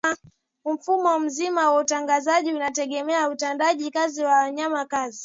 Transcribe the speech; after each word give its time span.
mfumo 0.65 1.19
mzima 1.19 1.71
wa 1.71 1.81
utangazaji 1.81 2.53
unategemea 2.53 3.29
utendaji 3.29 3.91
kazi 3.91 4.23
wa 4.23 4.31
wafanya 4.31 4.85
kazi 4.85 5.19